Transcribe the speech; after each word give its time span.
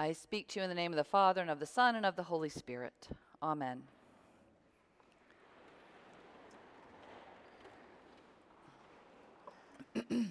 I 0.00 0.12
speak 0.12 0.46
to 0.50 0.60
you 0.60 0.62
in 0.62 0.68
the 0.68 0.76
name 0.76 0.92
of 0.92 0.96
the 0.96 1.02
Father, 1.02 1.40
and 1.40 1.50
of 1.50 1.58
the 1.58 1.66
Son, 1.66 1.96
and 1.96 2.06
of 2.06 2.14
the 2.14 2.22
Holy 2.22 2.48
Spirit. 2.48 3.08
Amen. 3.42 3.82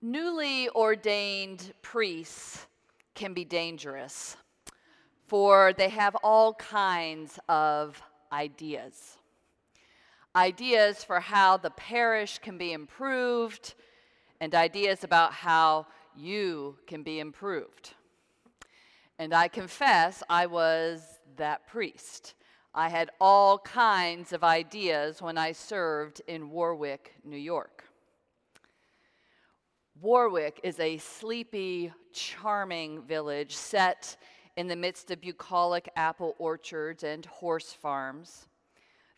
Newly 0.00 0.68
ordained 0.68 1.72
priests 1.82 2.68
can 3.16 3.34
be 3.34 3.44
dangerous, 3.44 4.36
for 5.26 5.72
they 5.72 5.88
have 5.88 6.14
all 6.22 6.54
kinds 6.54 7.40
of 7.48 8.00
ideas. 8.30 9.16
Ideas 10.36 11.02
for 11.02 11.18
how 11.18 11.56
the 11.56 11.70
parish 11.70 12.38
can 12.38 12.56
be 12.56 12.72
improved, 12.72 13.74
and 14.40 14.54
ideas 14.54 15.04
about 15.04 15.32
how 15.32 15.86
you 16.16 16.76
can 16.86 17.02
be 17.02 17.20
improved. 17.20 17.94
And 19.18 19.32
I 19.32 19.48
confess 19.48 20.22
I 20.28 20.46
was 20.46 21.02
that 21.36 21.66
priest. 21.66 22.34
I 22.74 22.88
had 22.88 23.10
all 23.20 23.58
kinds 23.58 24.32
of 24.32 24.44
ideas 24.44 25.22
when 25.22 25.38
I 25.38 25.52
served 25.52 26.20
in 26.26 26.50
Warwick, 26.50 27.14
New 27.24 27.38
York. 27.38 27.84
Warwick 30.00 30.60
is 30.62 30.78
a 30.78 30.98
sleepy, 30.98 31.90
charming 32.12 33.00
village 33.02 33.56
set 33.56 34.18
in 34.56 34.66
the 34.68 34.76
midst 34.76 35.10
of 35.10 35.22
bucolic 35.22 35.88
apple 35.96 36.34
orchards 36.38 37.02
and 37.02 37.24
horse 37.24 37.72
farms. 37.72 38.46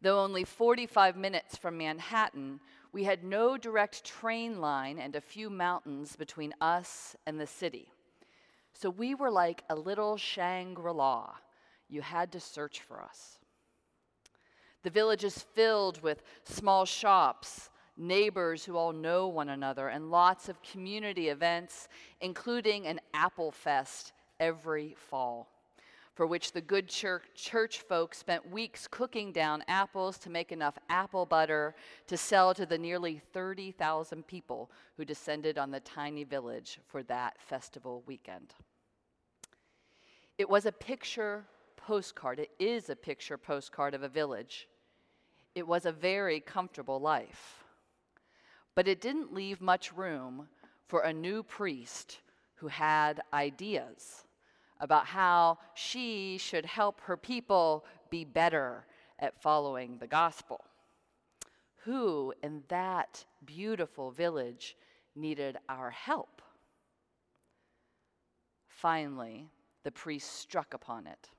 Though 0.00 0.20
only 0.20 0.44
45 0.44 1.16
minutes 1.16 1.56
from 1.56 1.78
Manhattan, 1.78 2.60
we 2.92 3.04
had 3.04 3.24
no 3.24 3.56
direct 3.56 4.04
train 4.04 4.60
line 4.60 4.98
and 4.98 5.14
a 5.14 5.20
few 5.20 5.50
mountains 5.50 6.16
between 6.16 6.54
us 6.60 7.16
and 7.26 7.38
the 7.38 7.46
city. 7.46 7.92
So 8.72 8.90
we 8.90 9.14
were 9.14 9.30
like 9.30 9.64
a 9.68 9.74
little 9.74 10.16
Shangri 10.16 10.92
La. 10.92 11.34
You 11.88 12.02
had 12.02 12.32
to 12.32 12.40
search 12.40 12.80
for 12.80 13.02
us. 13.02 13.38
The 14.82 14.90
village 14.90 15.24
is 15.24 15.44
filled 15.54 16.00
with 16.02 16.22
small 16.44 16.84
shops, 16.84 17.70
neighbors 17.96 18.64
who 18.64 18.76
all 18.76 18.92
know 18.92 19.26
one 19.26 19.48
another, 19.48 19.88
and 19.88 20.10
lots 20.10 20.48
of 20.48 20.62
community 20.62 21.28
events, 21.28 21.88
including 22.20 22.86
an 22.86 23.00
apple 23.12 23.50
fest 23.50 24.12
every 24.38 24.94
fall, 24.96 25.50
for 26.18 26.26
which 26.26 26.50
the 26.50 26.60
good 26.60 26.88
church, 26.88 27.22
church 27.36 27.78
folks 27.78 28.18
spent 28.18 28.50
weeks 28.50 28.88
cooking 28.90 29.30
down 29.30 29.62
apples 29.68 30.18
to 30.18 30.28
make 30.28 30.50
enough 30.50 30.76
apple 30.88 31.24
butter 31.24 31.76
to 32.08 32.16
sell 32.16 32.52
to 32.52 32.66
the 32.66 32.76
nearly 32.76 33.22
30,000 33.32 34.26
people 34.26 34.68
who 34.96 35.04
descended 35.04 35.58
on 35.58 35.70
the 35.70 35.78
tiny 35.78 36.24
village 36.24 36.80
for 36.88 37.04
that 37.04 37.40
festival 37.40 38.02
weekend. 38.04 38.52
It 40.38 40.50
was 40.50 40.66
a 40.66 40.72
picture 40.72 41.44
postcard. 41.76 42.40
It 42.40 42.50
is 42.58 42.90
a 42.90 42.96
picture 42.96 43.38
postcard 43.38 43.94
of 43.94 44.02
a 44.02 44.08
village. 44.08 44.66
It 45.54 45.68
was 45.68 45.86
a 45.86 45.92
very 45.92 46.40
comfortable 46.40 46.98
life. 46.98 47.62
But 48.74 48.88
it 48.88 49.00
didn't 49.00 49.32
leave 49.32 49.60
much 49.60 49.92
room 49.92 50.48
for 50.88 51.02
a 51.02 51.12
new 51.12 51.44
priest 51.44 52.18
who 52.56 52.66
had 52.66 53.20
ideas 53.32 54.24
about 54.80 55.06
how 55.06 55.58
she 55.74 56.38
should 56.38 56.66
help 56.66 57.00
her 57.02 57.16
people 57.16 57.84
be 58.10 58.24
better 58.24 58.86
at 59.18 59.40
following 59.42 59.98
the 59.98 60.06
gospel. 60.06 60.64
Who 61.84 62.34
in 62.42 62.62
that 62.68 63.24
beautiful 63.44 64.10
village 64.10 64.76
needed 65.16 65.56
our 65.68 65.90
help? 65.90 66.42
Finally, 68.68 69.48
the 69.84 69.90
priest 69.90 70.36
struck 70.36 70.74
upon 70.74 71.06
it. 71.06 71.30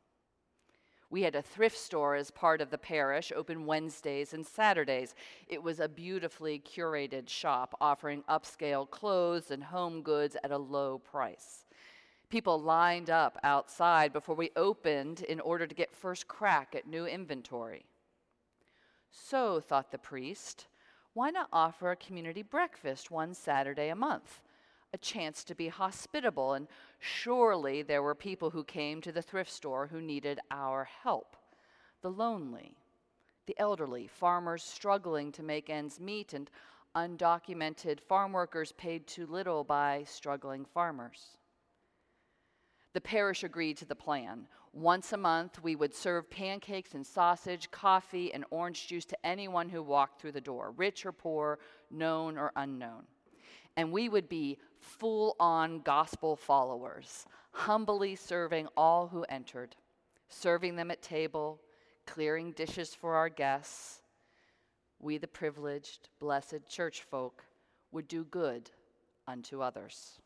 We 1.12 1.24
had 1.24 1.36
a 1.36 1.42
thrift 1.42 1.78
store 1.78 2.16
as 2.16 2.30
part 2.30 2.62
of 2.62 2.70
the 2.70 2.78
parish, 2.78 3.32
open 3.36 3.66
Wednesdays 3.66 4.34
and 4.34 4.46
Saturdays. 4.46 5.16
It 5.48 5.62
was 5.62 5.80
a 5.80 5.90
beautifully 5.90 6.60
curated 6.60 7.30
shop 7.30 7.76
offering 7.82 8.24
upscale 8.30 8.90
clothes 8.90 9.50
and 9.50 9.64
home 9.64 10.04
goods 10.04 10.38
at 10.44 10.52
a 10.52 10.58
low 10.58 11.00
price. 11.00 11.66
People 12.30 12.62
lined 12.62 13.10
up 13.10 13.38
outside 13.44 14.14
before 14.14 14.36
we 14.36 14.52
opened 14.56 15.22
in 15.22 15.40
order 15.40 15.66
to 15.66 15.76
get 15.76 15.96
first 15.96 16.28
crack 16.28 16.76
at 16.76 16.88
new 16.88 17.06
inventory. 17.06 17.86
So, 19.12 19.60
thought 19.60 19.92
the 19.92 19.98
priest, 19.98 20.68
why 21.14 21.32
not 21.32 21.50
offer 21.52 21.92
a 21.92 21.96
community 21.96 22.44
breakfast 22.44 23.10
one 23.10 23.34
Saturday 23.34 23.90
a 23.90 23.96
month? 23.96 24.42
a 24.94 24.98
chance 24.98 25.44
to 25.44 25.56
be 25.56 25.68
hospitable, 25.68 26.54
and 26.54 26.68
surely 27.00 27.82
there 27.82 28.02
were 28.02 28.16
people 28.16 28.50
who 28.50 28.64
came 28.64 29.02
to 29.02 29.12
the 29.12 29.22
thrift 29.22 29.52
store 29.52 29.88
who 29.88 30.02
needed 30.02 30.40
our 30.52 30.86
help 31.04 31.36
the 32.02 32.10
lonely, 32.10 32.78
the 33.46 33.60
elderly, 33.60 34.08
farmers 34.08 34.64
struggling 34.64 35.34
to 35.34 35.44
make 35.44 35.70
ends 35.70 36.00
meet, 36.00 36.34
and 36.34 36.50
undocumented 36.96 38.00
farm 38.00 38.32
workers 38.32 38.72
paid 38.72 39.06
too 39.06 39.26
little 39.26 39.66
by 39.66 40.02
struggling 40.06 40.64
farmers. 40.64 41.39
The 43.00 43.04
parish 43.04 43.46
agreed 43.46 43.78
to 43.78 43.86
the 43.86 43.96
plan. 43.96 44.46
Once 44.74 45.14
a 45.14 45.18
month, 45.18 45.64
we 45.64 45.74
would 45.74 45.96
serve 45.96 46.30
pancakes 46.30 46.96
and 46.96 47.08
sausage, 47.08 47.72
coffee, 47.72 48.34
and 48.34 48.44
orange 48.50 48.88
juice 48.88 49.06
to 49.06 49.26
anyone 49.26 49.70
who 49.70 49.82
walked 49.82 50.20
through 50.20 50.34
the 50.34 50.42
door, 50.42 50.74
rich 50.76 51.06
or 51.06 51.14
poor, 51.14 51.60
known 51.90 52.38
or 52.38 52.52
unknown. 52.58 53.04
And 53.78 53.94
we 53.94 54.10
would 54.10 54.28
be 54.28 54.58
full 54.82 55.38
on 55.40 55.80
gospel 55.80 56.36
followers, 56.36 57.26
humbly 57.52 58.18
serving 58.18 58.68
all 58.76 59.08
who 59.08 59.24
entered, 59.30 59.78
serving 60.28 60.76
them 60.76 60.92
at 60.92 61.02
table, 61.02 61.62
clearing 62.06 62.52
dishes 62.52 62.94
for 62.94 63.16
our 63.16 63.30
guests. 63.30 64.02
We, 65.00 65.18
the 65.18 65.26
privileged, 65.26 66.10
blessed 66.20 66.68
church 66.68 67.04
folk, 67.04 67.46
would 67.94 68.10
do 68.10 68.26
good 68.26 68.72
unto 69.26 69.62
others. 69.62 70.20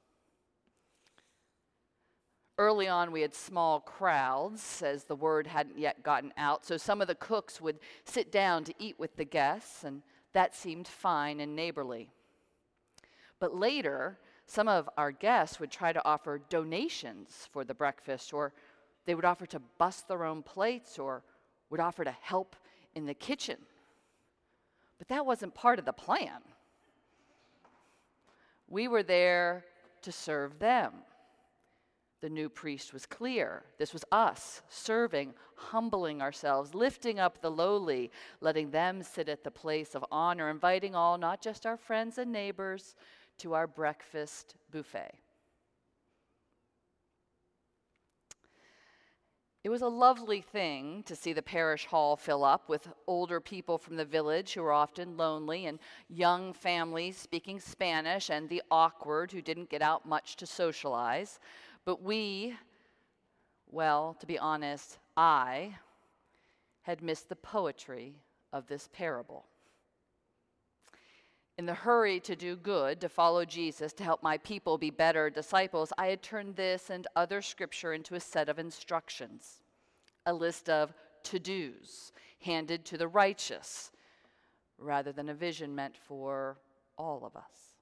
Early 2.58 2.88
on, 2.88 3.12
we 3.12 3.22
had 3.22 3.34
small 3.34 3.80
crowds 3.80 4.84
as 4.84 5.06
the 5.06 5.16
word 5.16 5.48
hadn't 5.48 5.80
yet 5.80 6.04
gotten 6.04 6.32
out, 6.38 6.66
so 6.66 6.78
some 6.78 7.02
of 7.02 7.08
the 7.08 7.16
cooks 7.16 7.60
would 7.60 7.80
sit 8.06 8.32
down 8.32 8.64
to 8.66 8.74
eat 8.78 9.00
with 9.00 9.16
the 9.16 9.26
guests, 9.26 9.84
and 9.84 10.04
that 10.34 10.56
seemed 10.56 10.88
fine 10.88 11.40
and 11.40 11.56
neighborly. 11.56 12.12
But 13.40 13.56
later, 13.56 14.20
some 14.46 14.68
of 14.68 14.88
our 14.98 15.12
guests 15.12 15.60
would 15.60 15.72
try 15.72 15.94
to 15.94 16.06
offer 16.06 16.42
donations 16.50 17.50
for 17.52 17.64
the 17.64 17.74
breakfast, 17.74 18.34
or 18.34 18.54
they 19.06 19.16
would 19.16 19.26
offer 19.26 19.48
to 19.48 19.62
bust 19.80 20.08
their 20.08 20.24
own 20.24 20.44
plates, 20.44 21.00
or 21.00 21.24
would 21.72 21.80
offer 21.80 22.04
to 22.04 22.16
help 22.22 22.56
in 22.94 23.08
the 23.08 23.16
kitchen. 23.16 23.58
But 25.00 25.08
that 25.08 25.26
wasn't 25.26 25.56
part 25.56 25.80
of 25.80 25.86
the 25.86 25.92
plan. 25.92 26.42
We 28.70 28.88
were 28.88 29.04
there 29.04 29.66
to 30.04 30.12
serve 30.12 30.60
them. 30.60 30.94
The 32.24 32.30
new 32.30 32.48
priest 32.48 32.94
was 32.94 33.06
clear. 33.06 33.64
This 33.78 33.92
was 33.92 34.06
us 34.10 34.62
serving, 34.70 35.34
humbling 35.56 36.22
ourselves, 36.22 36.74
lifting 36.74 37.20
up 37.20 37.42
the 37.42 37.52
lowly, 37.52 38.12
letting 38.40 38.72
them 38.72 39.04
sit 39.04 39.28
at 39.28 39.44
the 39.44 39.52
place 39.52 39.94
of 39.94 40.06
honor, 40.10 40.50
inviting 40.50 40.96
all, 40.96 41.18
not 41.18 41.42
just 41.42 41.66
our 41.66 41.76
friends 41.76 42.18
and 42.18 42.32
neighbors, 42.32 42.96
to 43.40 43.54
our 43.54 43.68
breakfast 43.68 44.56
buffet. 44.72 45.12
It 49.66 49.70
was 49.70 49.82
a 49.82 49.88
lovely 49.88 50.40
thing 50.40 51.04
to 51.04 51.18
see 51.18 51.34
the 51.34 51.42
parish 51.42 51.86
hall 51.86 52.16
fill 52.16 52.46
up 52.46 52.70
with 52.70 52.88
older 53.08 53.42
people 53.42 53.78
from 53.78 53.98
the 53.98 54.06
village 54.06 54.54
who 54.54 54.62
were 54.62 54.74
often 54.74 55.18
lonely 55.18 55.66
and 55.66 55.80
young 56.08 56.54
families 56.54 57.18
speaking 57.18 57.60
Spanish 57.62 58.30
and 58.30 58.48
the 58.48 58.62
awkward 58.72 59.32
who 59.32 59.42
didn't 59.42 59.70
get 59.70 59.82
out 59.82 60.06
much 60.06 60.38
to 60.38 60.46
socialize. 60.46 61.40
But 61.86 62.02
we, 62.02 62.56
well, 63.70 64.16
to 64.20 64.26
be 64.26 64.40
honest, 64.40 64.98
I 65.18 65.76
had 66.84 67.02
missed 67.02 67.30
the 67.30 67.36
poetry 67.36 68.16
of 68.52 68.68
this 68.68 68.90
parable. 68.94 69.46
In 71.58 71.66
the 71.66 71.74
hurry 71.74 72.20
to 72.22 72.36
do 72.36 72.56
good, 72.56 73.00
to 73.02 73.10
follow 73.10 73.46
Jesus, 73.46 73.94
to 73.94 74.04
help 74.04 74.24
my 74.24 74.38
people 74.40 74.78
be 74.78 74.90
better 74.90 75.30
disciples, 75.30 75.94
I 75.98 76.08
had 76.08 76.24
turned 76.24 76.56
this 76.56 76.90
and 76.90 77.06
other 77.16 77.42
scripture 77.42 77.94
into 77.94 78.16
a 78.16 78.20
set 78.20 78.50
of 78.50 78.58
instructions, 78.58 79.62
a 80.26 80.34
list 80.34 80.70
of 80.70 80.94
to 81.24 81.40
dos 81.40 82.12
handed 82.42 82.86
to 82.86 82.98
the 82.98 83.08
righteous, 83.08 83.92
rather 84.78 85.12
than 85.12 85.30
a 85.30 85.34
vision 85.34 85.76
meant 85.76 85.96
for 85.96 86.58
all 86.98 87.24
of 87.24 87.36
us. 87.36 87.73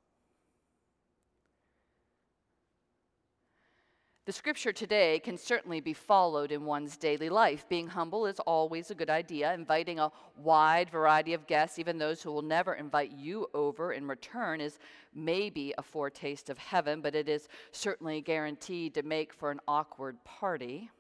The 4.26 4.32
scripture 4.32 4.72
today 4.72 5.20
can 5.20 5.36
certainly 5.36 5.80
be 5.80 5.94
followed 5.94 6.52
in 6.52 6.64
one's 6.64 6.96
daily 6.96 7.28
life. 7.28 7.68
Being 7.68 7.88
humble 7.88 8.28
is 8.28 8.40
always 8.42 8.92
a 8.92 8.96
good 8.96 9.10
idea. 9.10 9.52
Inviting 9.52 9.98
a 9.98 10.12
wide 10.38 10.92
variety 10.92 11.34
of 11.34 11.48
guests, 11.48 11.80
even 11.80 11.98
those 11.98 12.22
who 12.22 12.32
will 12.32 12.44
never 12.44 12.76
invite 12.76 13.12
you 13.12 13.48
over 13.56 13.94
in 13.94 14.08
return, 14.08 14.62
is 14.62 14.78
maybe 15.12 15.74
a 15.76 15.82
foretaste 15.82 16.52
of 16.52 16.60
heaven, 16.60 17.02
but 17.02 17.16
it 17.16 17.28
is 17.28 17.48
certainly 17.72 18.22
guaranteed 18.22 18.94
to 18.94 19.02
make 19.02 19.34
for 19.34 19.50
an 19.50 19.60
awkward 19.68 20.24
party. 20.24 20.92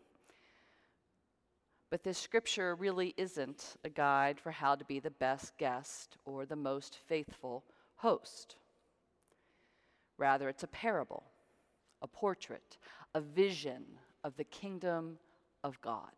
But 1.91 2.03
this 2.03 2.18
scripture 2.18 2.73
really 2.73 3.13
isn't 3.18 3.75
a 3.83 3.89
guide 3.89 4.39
for 4.39 4.50
how 4.50 4.73
to 4.73 4.85
be 4.85 5.00
the 5.00 5.12
best 5.12 5.56
guest 5.59 6.18
or 6.25 6.47
the 6.47 6.56
most 6.56 6.97
faithful 7.07 7.65
host. 7.97 8.56
Rather, 10.18 10.50
it's 10.50 10.63
a 10.63 10.68
parable, 10.68 11.23
a 12.01 12.07
portrait, 12.07 12.77
a 13.13 13.21
vision 13.21 13.83
of 14.24 14.36
the 14.38 14.44
kingdom 14.44 15.18
of 15.63 15.80
God. 15.81 16.12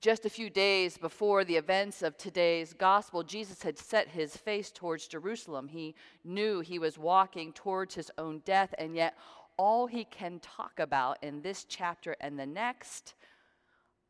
Just 0.00 0.26
a 0.26 0.30
few 0.30 0.50
days 0.50 0.98
before 0.98 1.44
the 1.44 1.56
events 1.56 2.02
of 2.02 2.18
today's 2.18 2.74
gospel, 2.74 3.22
Jesus 3.22 3.62
had 3.62 3.78
set 3.78 4.08
his 4.08 4.36
face 4.36 4.70
towards 4.70 5.08
Jerusalem. 5.08 5.68
He 5.68 5.94
knew 6.24 6.60
he 6.60 6.78
was 6.78 6.98
walking 6.98 7.54
towards 7.54 7.94
his 7.94 8.10
own 8.18 8.40
death, 8.44 8.74
and 8.76 8.94
yet 8.94 9.16
all 9.56 9.86
he 9.86 10.04
can 10.04 10.40
talk 10.40 10.78
about 10.78 11.22
in 11.22 11.40
this 11.40 11.64
chapter 11.64 12.16
and 12.20 12.38
the 12.38 12.44
next 12.44 13.14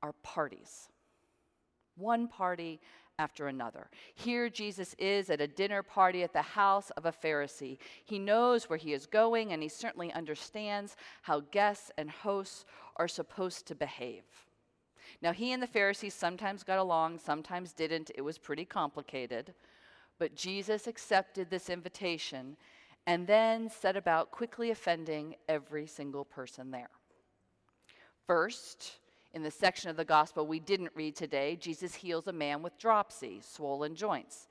are 0.03 0.15
parties. 0.25 0.89
One 1.97 2.27
party 2.27 2.81
after 3.19 3.49
another. 3.49 3.89
Here, 4.15 4.49
Jesus 4.49 4.95
is 4.99 5.31
at 5.31 5.41
a 5.41 5.47
dinner 5.47 5.83
party 5.83 6.23
at 6.23 6.33
the 6.33 6.43
house 6.43 6.91
of 6.91 7.07
a 7.07 7.13
Pharisee. 7.13 7.79
He 8.05 8.19
knows 8.19 8.69
where 8.69 8.79
he 8.79 8.93
is 8.93 9.07
going, 9.07 9.53
and 9.53 9.63
he 9.63 9.69
certainly 9.69 10.13
understands 10.13 10.97
how 11.23 11.41
guests 11.41 11.91
and 11.97 12.11
hosts 12.11 12.65
are 12.97 13.09
supposed 13.09 13.67
to 13.67 13.75
behave. 13.75 14.25
Now, 15.23 15.33
he 15.33 15.53
and 15.53 15.63
the 15.63 15.67
Pharisees 15.67 16.15
sometimes 16.15 16.65
got 16.65 16.79
along, 16.79 17.19
sometimes 17.19 17.73
didn't. 17.73 18.11
It 18.15 18.23
was 18.23 18.39
pretty 18.39 18.65
complicated. 18.65 19.55
But 20.19 20.35
Jesus 20.35 20.87
accepted 20.87 21.51
this 21.51 21.71
invitation 21.71 22.57
and 23.07 23.27
then 23.27 23.69
set 23.69 23.97
about 23.97 24.31
quickly 24.31 24.71
offending 24.71 25.35
every 25.49 25.87
single 25.87 26.25
person 26.25 26.71
there. 26.71 26.91
First, 28.27 28.99
in 29.35 29.43
the 29.43 29.51
section 29.51 29.91
of 29.91 29.97
the 29.97 30.05
gospel 30.05 30.47
we 30.47 30.61
didn't 30.61 30.93
read 30.95 31.17
today, 31.17 31.57
Jesus 31.57 31.95
heals 31.95 32.29
a 32.29 32.33
man 32.33 32.63
with 32.63 32.79
dropsy, 32.79 33.41
swollen 33.43 33.97
joints. 33.97 34.47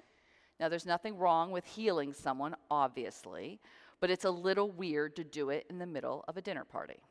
Now, 0.60 0.68
there's 0.70 0.86
nothing 0.86 1.18
wrong 1.18 1.52
with 1.52 1.66
healing 1.66 2.14
someone, 2.14 2.56
obviously, 2.70 3.60
but 4.02 4.12
it's 4.12 4.26
a 4.26 4.32
little 4.32 4.70
weird 4.70 5.16
to 5.16 5.24
do 5.24 5.50
it 5.50 5.66
in 5.70 5.80
the 5.80 5.86
middle 5.86 6.26
of 6.28 6.36
a 6.36 6.42
dinner 6.42 6.66
party. 6.66 7.02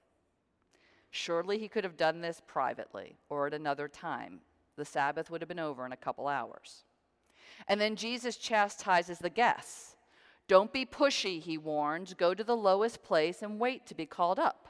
Surely 1.10 1.58
he 1.58 1.69
could 1.69 1.84
have 1.84 1.96
done 1.96 2.20
this 2.20 2.42
privately 2.46 3.16
or 3.30 3.46
at 3.46 3.54
another 3.54 3.88
time. 3.88 4.40
The 4.76 4.84
Sabbath 4.84 5.30
would 5.30 5.40
have 5.40 5.48
been 5.48 5.58
over 5.58 5.84
in 5.86 5.92
a 5.92 5.96
couple 5.96 6.28
hours. 6.28 6.84
And 7.69 7.80
then 7.80 7.96
Jesus 7.96 8.36
chastises 8.36 9.19
the 9.19 9.30
guests. 9.30 9.96
Don't 10.46 10.72
be 10.72 10.84
pushy, 10.84 11.40
he 11.40 11.56
warns. 11.56 12.14
Go 12.14 12.34
to 12.34 12.44
the 12.44 12.56
lowest 12.56 13.02
place 13.02 13.42
and 13.42 13.58
wait 13.58 13.86
to 13.86 13.94
be 13.94 14.06
called 14.06 14.38
up. 14.38 14.69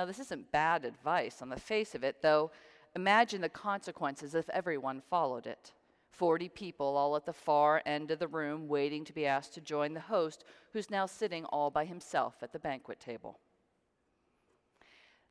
Now, 0.00 0.06
this 0.06 0.18
isn't 0.18 0.50
bad 0.50 0.86
advice 0.86 1.42
on 1.42 1.50
the 1.50 1.60
face 1.60 1.94
of 1.94 2.04
it, 2.04 2.22
though. 2.22 2.50
Imagine 2.96 3.42
the 3.42 3.50
consequences 3.50 4.34
if 4.34 4.48
everyone 4.48 5.02
followed 5.10 5.46
it. 5.46 5.74
40 6.12 6.48
people 6.48 6.96
all 6.96 7.16
at 7.16 7.26
the 7.26 7.34
far 7.34 7.82
end 7.84 8.10
of 8.10 8.18
the 8.18 8.26
room 8.26 8.66
waiting 8.66 9.04
to 9.04 9.12
be 9.12 9.26
asked 9.26 9.52
to 9.52 9.60
join 9.60 9.92
the 9.92 10.00
host, 10.00 10.44
who's 10.72 10.88
now 10.88 11.04
sitting 11.04 11.44
all 11.44 11.70
by 11.70 11.84
himself 11.84 12.36
at 12.40 12.50
the 12.50 12.58
banquet 12.58 12.98
table. 12.98 13.40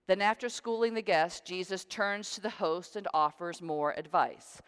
Then, 0.06 0.22
after 0.22 0.50
schooling 0.50 0.94
the 0.94 1.02
guests, 1.02 1.42
Jesus 1.42 1.84
turns 1.84 2.30
to 2.36 2.42
the 2.42 2.52
host 2.52 2.96
and 2.96 3.08
offers 3.12 3.64
more 3.64 3.96
advice. 3.98 4.62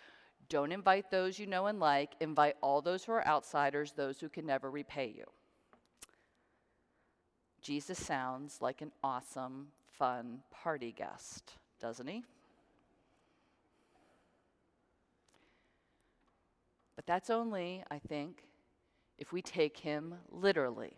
Don't 0.50 0.72
invite 0.72 1.12
those 1.12 1.38
you 1.38 1.46
know 1.46 1.68
and 1.68 1.80
like, 1.80 2.16
invite 2.20 2.56
all 2.64 2.82
those 2.82 3.04
who 3.04 3.12
are 3.12 3.28
outsiders, 3.28 3.92
those 3.92 4.20
who 4.20 4.30
can 4.30 4.48
never 4.48 4.72
repay 4.72 5.14
you. 5.16 5.26
Jesus 7.62 8.04
sounds 8.04 8.58
like 8.62 8.82
an 8.82 8.92
awesome, 9.04 9.68
fun 10.02 10.40
party 10.50 10.92
guest, 10.92 11.58
doesn't 11.80 12.08
he? 12.08 12.24
But 16.96 17.06
that's 17.06 17.30
only, 17.30 17.84
I 17.92 18.00
think, 18.00 18.48
if 19.20 19.32
we 19.32 19.44
take 19.44 19.78
him 19.78 20.16
literally. 20.32 20.98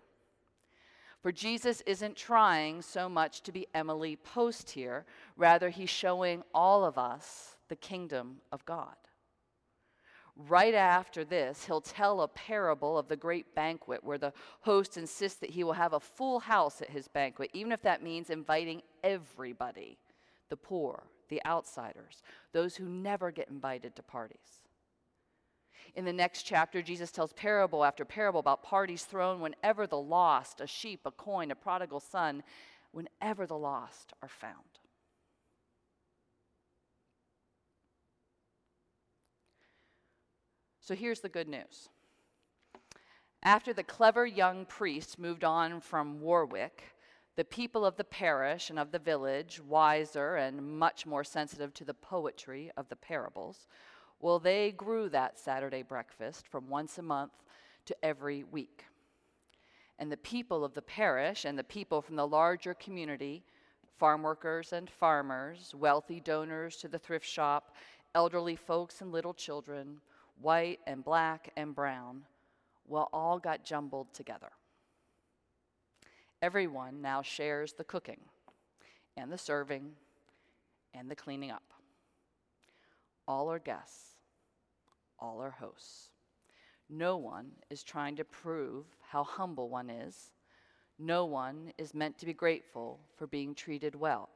For 1.22 1.34
Jesus 1.34 1.82
isn't 1.86 2.16
trying 2.16 2.82
so 2.82 3.10
much 3.10 3.42
to 3.42 3.52
be 3.52 3.68
Emily 3.74 4.16
Post 4.16 4.70
here, 4.70 5.04
rather, 5.36 5.70
he's 5.70 5.90
showing 5.90 6.42
all 6.54 6.86
of 6.86 6.98
us 6.98 7.58
the 7.68 7.76
kingdom 7.76 8.38
of 8.54 8.64
God. 8.64 8.96
Right 10.36 10.74
after 10.74 11.24
this, 11.24 11.66
he'll 11.66 11.82
tell 11.82 12.22
a 12.22 12.28
parable 12.28 12.98
of 12.98 13.08
the 13.08 13.16
great 13.16 13.54
banquet 13.54 14.04
where 14.04 14.18
the 14.18 14.34
host 14.62 14.98
insists 14.98 15.40
that 15.40 15.52
he 15.52 15.64
will 15.64 15.74
have 15.74 15.94
a 15.94 16.00
full 16.00 16.40
house 16.40 16.82
at 16.82 16.90
his 16.90 17.08
banquet, 17.08 17.52
even 17.54 17.72
if 17.72 17.84
that 17.84 18.02
means 18.02 18.30
inviting 18.32 18.82
everybody 19.04 20.00
the 20.50 20.58
poor, 20.58 21.04
the 21.30 21.42
outsiders, 21.46 22.24
those 22.52 22.76
who 22.76 22.86
never 22.90 23.32
get 23.32 23.50
invited 23.50 23.96
to 23.96 24.04
parties. 24.04 24.64
In 25.96 26.06
the 26.06 26.14
next 26.14 26.44
chapter, 26.44 26.82
Jesus 26.82 27.12
tells 27.12 27.34
parable 27.34 27.86
after 27.86 28.04
parable 28.04 28.40
about 28.40 28.64
parties 28.64 29.04
thrown 29.04 29.40
whenever 29.40 29.86
the 29.86 29.98
lost, 29.98 30.62
a 30.62 30.68
sheep, 30.68 31.02
a 31.06 31.12
coin, 31.12 31.52
a 31.52 31.56
prodigal 31.56 32.00
son, 32.00 32.42
whenever 32.92 33.46
the 33.46 33.58
lost 33.58 34.14
are 34.24 34.30
found. 34.30 34.80
So 40.84 40.96
here's 40.96 41.22
the 41.22 41.30
good 41.30 41.48
news. 41.48 41.88
After 43.42 43.72
the 43.72 43.86
clever 43.86 44.26
young 44.26 44.66
priest 44.66 45.18
moved 45.18 45.46
on 45.46 45.80
from 45.80 46.20
Warwick, 46.20 46.84
the 47.38 47.46
people 47.46 47.86
of 47.86 47.96
the 47.96 48.04
parish 48.04 48.70
and 48.70 48.78
of 48.78 48.92
the 48.92 49.00
village, 49.00 49.62
wiser 49.62 50.36
and 50.36 50.78
much 50.78 51.06
more 51.06 51.24
sensitive 51.24 51.74
to 51.76 51.86
the 51.86 51.94
poetry 51.94 52.70
of 52.76 52.90
the 52.90 52.98
parables, 52.98 53.70
well, 54.20 54.40
they 54.40 54.72
grew 54.74 55.08
that 55.08 55.40
Saturday 55.40 55.84
breakfast 55.84 56.50
from 56.50 56.68
once 56.68 56.98
a 56.98 57.02
month 57.02 57.32
to 57.86 57.96
every 58.04 58.44
week. 58.44 58.84
And 60.00 60.12
the 60.12 60.18
people 60.18 60.66
of 60.66 60.74
the 60.74 60.82
parish 60.82 61.46
and 61.46 61.58
the 61.58 61.64
people 61.64 62.02
from 62.02 62.18
the 62.18 62.28
larger 62.28 62.74
community, 62.74 63.46
farm 63.98 64.22
workers 64.22 64.74
and 64.74 64.90
farmers, 64.90 65.74
wealthy 65.74 66.20
donors 66.20 66.76
to 66.78 66.90
the 66.90 67.00
thrift 67.00 67.26
shop, 67.26 67.74
elderly 68.16 68.58
folks 68.58 69.00
and 69.00 69.14
little 69.14 69.34
children, 69.34 70.02
white 70.42 70.80
and 70.86 71.04
black 71.04 71.52
and 71.56 71.76
brown, 71.76 72.24
well, 72.88 73.10
all 73.14 73.40
got 73.40 73.64
jumbled 73.64 74.14
together. 74.14 74.50
Everyone 76.42 77.02
now 77.02 77.22
shares 77.22 77.74
the 77.74 77.84
cooking 77.84 78.20
and 79.16 79.32
the 79.32 79.38
serving 79.38 79.92
and 80.94 81.10
the 81.10 81.16
cleaning 81.16 81.52
up. 81.52 81.64
All 83.28 83.50
are 83.52 83.60
guests, 83.60 84.16
all 85.20 85.42
are 85.42 85.52
hosts. 85.52 86.10
No 86.90 87.18
one 87.18 87.52
is 87.70 87.82
trying 87.82 88.18
to 88.18 88.26
prove 88.26 88.86
how 89.00 89.24
humble 89.24 89.70
one 89.70 89.90
is. 89.90 90.32
No 91.00 91.26
one 91.26 91.72
is 91.78 91.94
meant 91.94 92.18
to 92.20 92.26
be 92.26 92.34
grateful 92.34 93.00
for 93.16 93.26
being 93.26 93.56
treated 93.56 93.96
well. 93.96 94.30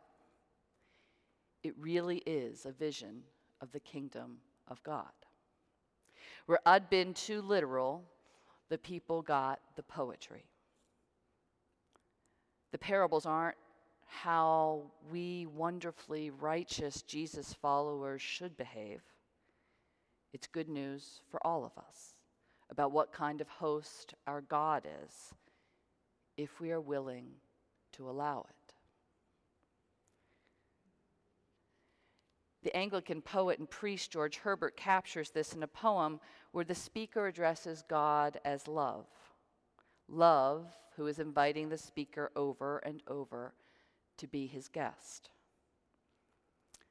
It 1.63 1.75
really 1.77 2.19
is 2.25 2.65
a 2.65 2.71
vision 2.71 3.23
of 3.61 3.71
the 3.71 3.79
kingdom 3.79 4.37
of 4.67 4.81
God. 4.83 5.11
Where 6.47 6.59
I'd 6.65 6.89
been 6.89 7.13
too 7.13 7.41
literal, 7.41 8.03
the 8.69 8.77
people 8.77 9.21
got 9.21 9.59
the 9.75 9.83
poetry. 9.83 10.45
The 12.71 12.77
parables 12.77 13.25
aren't 13.25 13.57
how 14.05 14.83
we 15.11 15.45
wonderfully 15.45 16.29
righteous 16.29 17.01
Jesus 17.01 17.53
followers 17.53 18.21
should 18.21 18.57
behave. 18.57 19.01
It's 20.33 20.47
good 20.47 20.69
news 20.69 21.21
for 21.29 21.45
all 21.45 21.65
of 21.65 21.77
us 21.77 22.15
about 22.69 22.91
what 22.91 23.11
kind 23.11 23.41
of 23.41 23.47
host 23.47 24.13
our 24.25 24.41
God 24.41 24.87
is 25.05 25.33
if 26.37 26.59
we 26.59 26.71
are 26.71 26.81
willing 26.81 27.27
to 27.93 28.09
allow 28.09 28.45
it. 28.49 28.56
The 32.67 32.75
Anglican 32.75 33.21
poet 33.21 33.59
and 33.59 33.69
priest 33.69 34.11
George 34.11 34.39
Herbert 34.39 34.75
captures 34.75 35.29
this 35.29 35.53
in 35.53 35.63
a 35.63 35.67
poem 35.67 36.19
where 36.51 36.65
the 36.65 36.75
speaker 36.75 37.25
addresses 37.25 37.81
God 37.87 38.41
as 38.43 38.67
love. 38.67 39.05
Love, 40.09 40.67
who 40.97 41.07
is 41.07 41.17
inviting 41.17 41.69
the 41.69 41.77
speaker 41.77 42.29
over 42.35 42.79
and 42.79 43.01
over 43.07 43.53
to 44.17 44.27
be 44.27 44.47
his 44.47 44.67
guest. 44.67 45.29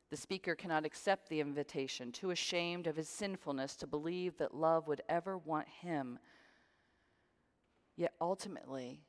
The 0.08 0.16
speaker 0.16 0.54
cannot 0.54 0.86
accept 0.86 1.28
the 1.28 1.40
invitation, 1.40 2.10
too 2.10 2.30
ashamed 2.30 2.86
of 2.86 2.96
his 2.96 3.10
sinfulness 3.10 3.76
to 3.76 3.86
believe 3.86 4.38
that 4.38 4.54
love 4.54 4.88
would 4.88 5.02
ever 5.10 5.36
want 5.36 5.68
him. 5.68 6.18
Yet 7.98 8.14
ultimately, 8.18 9.02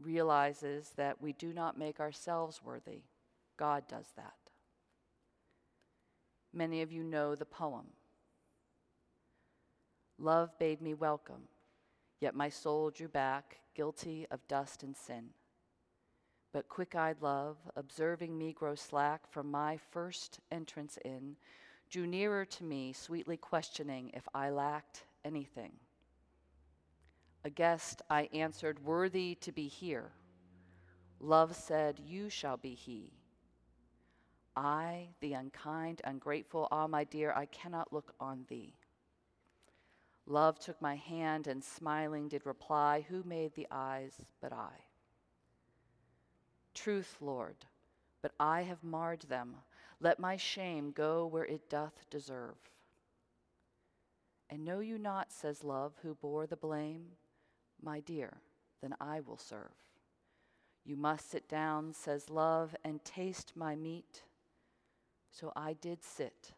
realizes 0.00 0.90
that 0.90 1.20
we 1.20 1.32
do 1.32 1.52
not 1.52 1.76
make 1.76 1.98
ourselves 1.98 2.62
worthy. 2.62 3.02
God 3.56 3.88
does 3.88 4.06
that. 4.14 4.49
Many 6.52 6.82
of 6.82 6.90
you 6.90 7.02
know 7.02 7.34
the 7.34 7.44
poem. 7.44 7.86
Love 10.18 10.58
bade 10.58 10.82
me 10.82 10.94
welcome, 10.94 11.48
yet 12.20 12.34
my 12.34 12.48
soul 12.48 12.90
drew 12.90 13.08
back, 13.08 13.60
guilty 13.74 14.26
of 14.30 14.46
dust 14.48 14.82
and 14.82 14.96
sin. 14.96 15.30
But 16.52 16.68
quick 16.68 16.94
eyed 16.94 17.22
love, 17.22 17.56
observing 17.76 18.36
me 18.36 18.52
grow 18.52 18.74
slack 18.74 19.30
from 19.30 19.50
my 19.50 19.78
first 19.92 20.40
entrance 20.50 20.98
in, 21.04 21.36
drew 21.88 22.06
nearer 22.06 22.44
to 22.44 22.64
me, 22.64 22.92
sweetly 22.92 23.36
questioning 23.36 24.10
if 24.12 24.26
I 24.34 24.50
lacked 24.50 25.04
anything. 25.24 25.72
A 27.44 27.50
guest, 27.50 28.02
I 28.10 28.28
answered, 28.32 28.84
Worthy 28.84 29.36
to 29.36 29.52
be 29.52 29.68
here. 29.68 30.10
Love 31.20 31.54
said, 31.54 32.00
You 32.00 32.28
shall 32.28 32.56
be 32.56 32.74
he. 32.74 33.12
I, 34.56 35.08
the 35.20 35.34
unkind, 35.34 36.00
ungrateful, 36.04 36.68
ah, 36.70 36.86
my 36.86 37.04
dear, 37.04 37.32
I 37.34 37.46
cannot 37.46 37.92
look 37.92 38.14
on 38.20 38.44
thee. 38.48 38.74
Love 40.26 40.58
took 40.58 40.80
my 40.80 40.96
hand 40.96 41.46
and 41.46 41.62
smiling 41.62 42.28
did 42.28 42.46
reply, 42.46 43.04
Who 43.08 43.22
made 43.24 43.54
the 43.54 43.66
eyes 43.70 44.20
but 44.40 44.52
I? 44.52 44.72
Truth, 46.74 47.16
Lord, 47.20 47.56
but 48.22 48.32
I 48.38 48.62
have 48.62 48.84
marred 48.84 49.22
them. 49.22 49.56
Let 50.00 50.18
my 50.18 50.36
shame 50.36 50.92
go 50.92 51.26
where 51.26 51.44
it 51.44 51.68
doth 51.68 52.08
deserve. 52.10 52.56
And 54.48 54.64
know 54.64 54.80
you 54.80 54.98
not, 54.98 55.32
says 55.32 55.62
love, 55.62 55.94
who 56.02 56.14
bore 56.14 56.46
the 56.46 56.56
blame? 56.56 57.06
My 57.82 58.00
dear, 58.00 58.38
then 58.80 58.94
I 59.00 59.20
will 59.20 59.36
serve. 59.36 59.70
You 60.84 60.96
must 60.96 61.30
sit 61.30 61.48
down, 61.48 61.92
says 61.92 62.30
love, 62.30 62.74
and 62.84 63.04
taste 63.04 63.52
my 63.54 63.76
meat. 63.76 64.22
So 65.30 65.52
I 65.54 65.74
did 65.74 66.04
sit 66.04 66.52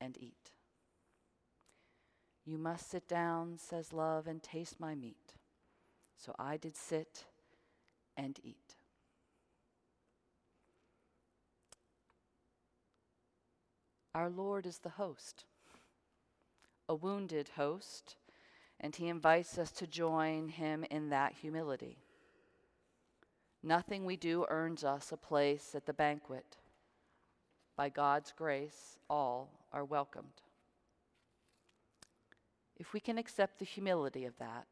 and 0.00 0.16
eat. 0.20 0.50
You 2.44 2.58
must 2.58 2.90
sit 2.90 3.06
down, 3.08 3.58
says 3.58 3.92
love, 3.92 4.26
and 4.26 4.42
taste 4.42 4.80
my 4.80 4.94
meat. 4.94 5.34
So 6.16 6.34
I 6.38 6.56
did 6.56 6.76
sit 6.76 7.24
and 8.16 8.38
eat. 8.42 8.76
Our 14.14 14.28
Lord 14.28 14.66
is 14.66 14.78
the 14.78 14.90
host, 14.90 15.44
a 16.88 16.94
wounded 16.94 17.50
host, 17.56 18.16
and 18.78 18.94
he 18.94 19.08
invites 19.08 19.56
us 19.56 19.70
to 19.72 19.86
join 19.86 20.48
him 20.48 20.84
in 20.90 21.08
that 21.08 21.34
humility. 21.40 21.98
Nothing 23.62 24.04
we 24.04 24.16
do 24.16 24.44
earns 24.50 24.84
us 24.84 25.12
a 25.12 25.16
place 25.16 25.74
at 25.74 25.86
the 25.86 25.92
banquet. 25.92 26.56
By 27.76 27.88
God's 27.88 28.32
grace, 28.32 28.98
all 29.08 29.50
are 29.72 29.84
welcomed. 29.84 30.42
If 32.76 32.92
we 32.92 33.00
can 33.00 33.18
accept 33.18 33.58
the 33.58 33.64
humility 33.64 34.24
of 34.24 34.36
that, 34.38 34.66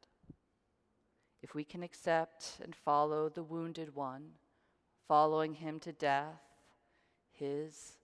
if 1.42 1.54
we 1.54 1.64
can 1.64 1.82
accept 1.82 2.60
and 2.62 2.74
follow 2.74 3.28
the 3.28 3.42
wounded 3.42 3.94
one, 3.94 4.32
following 5.08 5.54
him 5.54 5.80
to 5.80 5.92
death, 5.92 6.42
his, 7.32 7.96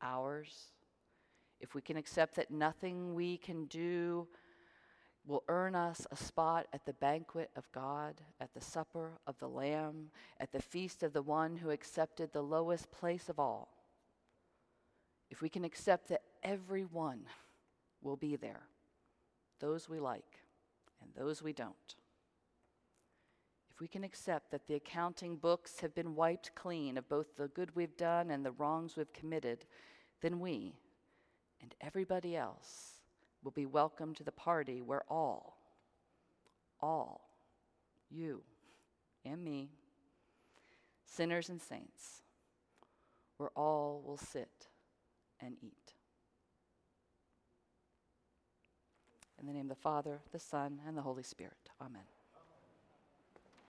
ours, 0.00 0.70
if 1.60 1.74
we 1.74 1.80
can 1.80 1.96
accept 1.96 2.36
that 2.36 2.50
nothing 2.50 3.14
we 3.14 3.36
can 3.36 3.64
do 3.66 4.28
will 5.26 5.44
earn 5.48 5.74
us 5.74 6.06
a 6.10 6.16
spot 6.16 6.66
at 6.72 6.84
the 6.84 6.92
banquet 6.94 7.50
of 7.56 7.70
God, 7.72 8.20
at 8.40 8.52
the 8.54 8.60
supper 8.60 9.12
of 9.26 9.38
the 9.38 9.48
Lamb, 9.48 10.10
at 10.40 10.52
the 10.52 10.62
feast 10.62 11.02
of 11.02 11.12
the 11.12 11.22
one 11.22 11.56
who 11.56 11.70
accepted 11.70 12.32
the 12.32 12.42
lowest 12.42 12.90
place 12.90 13.28
of 13.28 13.38
all. 13.38 13.68
If 15.30 15.40
we 15.40 15.48
can 15.48 15.64
accept 15.64 16.08
that 16.08 16.22
everyone 16.42 17.20
will 18.02 18.16
be 18.16 18.36
there, 18.36 18.62
those 19.60 19.88
we 19.88 20.00
like 20.00 20.40
and 21.00 21.10
those 21.14 21.42
we 21.42 21.52
don't. 21.52 21.94
If 23.70 23.80
we 23.80 23.88
can 23.88 24.04
accept 24.04 24.50
that 24.50 24.66
the 24.66 24.74
accounting 24.74 25.36
books 25.36 25.80
have 25.80 25.94
been 25.94 26.14
wiped 26.14 26.54
clean 26.54 26.98
of 26.98 27.08
both 27.08 27.36
the 27.36 27.48
good 27.48 27.74
we've 27.74 27.96
done 27.96 28.30
and 28.30 28.44
the 28.44 28.52
wrongs 28.52 28.96
we've 28.96 29.12
committed, 29.12 29.64
then 30.20 30.40
we 30.40 30.74
and 31.62 31.74
everybody 31.80 32.36
else 32.36 33.01
will 33.42 33.50
be 33.50 33.66
welcome 33.66 34.14
to 34.14 34.24
the 34.24 34.32
party 34.32 34.80
where 34.80 35.02
all, 35.08 35.58
all, 36.80 37.28
you 38.10 38.42
and 39.24 39.42
me, 39.42 39.70
sinners 41.04 41.48
and 41.48 41.60
saints, 41.60 42.22
where 43.36 43.50
all 43.56 44.02
will 44.06 44.16
sit 44.16 44.68
and 45.40 45.56
eat. 45.62 45.94
In 49.40 49.46
the 49.46 49.52
name 49.52 49.70
of 49.70 49.76
the 49.76 49.82
Father, 49.82 50.20
the 50.30 50.38
Son, 50.38 50.80
and 50.86 50.96
the 50.96 51.02
Holy 51.02 51.24
Spirit. 51.24 51.70
Amen. 51.80 52.02